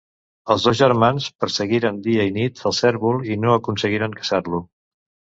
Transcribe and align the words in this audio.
Els 0.53 0.63
dos 0.67 0.77
germans 0.77 1.25
perseguiren 1.43 1.99
dia 2.07 2.25
i 2.29 2.31
nit 2.37 2.63
el 2.69 2.75
cérvol 2.77 3.19
i 3.35 3.37
no 3.43 3.53
aconseguiren 3.57 4.17
caçar-lo. 4.21 4.63